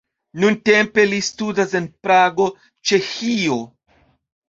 Nuntempe 0.43 1.05
li 1.11 1.19
studas 1.27 1.77
en 1.81 1.91
Prago, 2.07 2.51
Ĉeĥio. 2.93 3.65